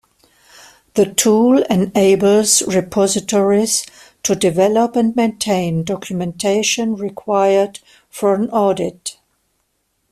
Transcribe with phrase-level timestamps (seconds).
[0.95, 3.85] The tool enables repositories
[4.23, 9.17] to develop and maintain documentation required for an audit.